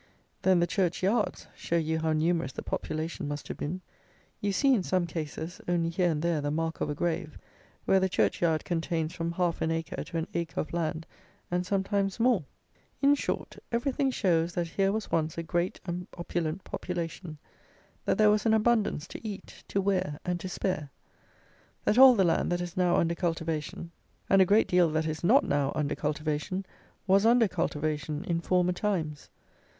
[0.41, 3.81] Then the church yards show you how numerous the population must have been.
[4.39, 7.37] You see, in some cases, only here and there the mark of a grave,
[7.85, 11.05] where the church yard contains from half an acre to an acre of land,
[11.51, 12.45] and sometimes more.
[12.99, 17.37] In short, everything shows that here was once a great and opulent population;
[18.05, 20.89] that there was an abundance to eat, to wear, and to spare;
[21.85, 23.91] that all the land that is now under cultivation,
[24.31, 26.65] and a great deal that is not now under cultivation,
[27.05, 29.29] was under cultivation in former times.